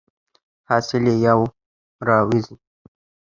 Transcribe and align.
حاصل 0.69 1.03
یې 1.09 1.15
یو 1.27 1.41
را 2.07 2.17
وزي. 2.27 2.55